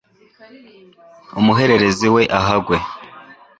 umuhererezi 1.39 2.07
we 2.15 2.23
ahagwe 2.39 2.77